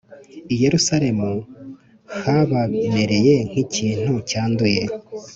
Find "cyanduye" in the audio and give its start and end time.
4.29-4.83